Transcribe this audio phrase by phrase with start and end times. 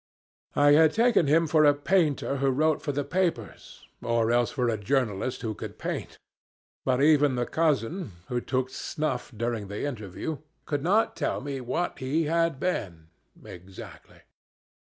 [0.55, 4.67] I had taken him for a painter who wrote for the papers, or else for
[4.67, 6.17] a journalist who could paint
[6.83, 11.99] but even the cousin (who took snuff during the interview) could not tell me what
[11.99, 13.09] he had been
[13.45, 14.21] exactly.